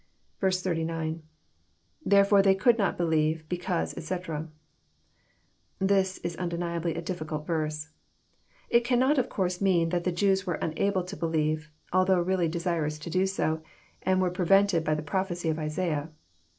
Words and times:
89.— 0.41 1.21
ITTierefore 2.07 2.43
they 2.43 2.55
could 2.55 2.75
not 2.79 2.97
believe, 2.97 3.43
becausey 3.47 3.97
etc.'] 3.97 4.49
This 5.77 6.17
is 6.23 6.35
un 6.37 6.49
deniably 6.49 6.95
a 6.97 7.03
difficult 7.03 7.45
verse. 7.45 7.89
It 8.67 8.83
cannot 8.83 9.19
of 9.19 9.29
course 9.29 9.61
mean 9.61 9.89
that 9.89 10.03
the 10.03 10.11
Jews 10.11 10.43
were 10.47 10.55
unable 10.55 11.03
to 11.03 11.15
believe, 11.15 11.69
although 11.93 12.17
really 12.19 12.47
desirous 12.47 12.97
to 12.97 13.11
do 13.11 13.27
so, 13.27 13.61
and 14.01 14.19
were 14.19 14.31
prevented 14.31 14.83
by 14.83 14.95
the 14.95 15.03
prophecy 15.03 15.49
of 15.49 15.59
Isaiah. 15.59 16.09